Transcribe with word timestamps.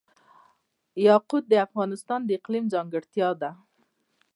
یاقوت 1.07 1.43
د 1.49 1.53
افغانستان 1.67 2.19
د 2.25 2.29
اقلیم 2.37 2.65
ځانګړتیا 2.73 3.29
ده. 3.41 3.51